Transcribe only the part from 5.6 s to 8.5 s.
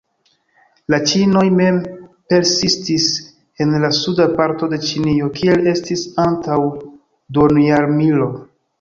estis antaŭ duonjarmilo.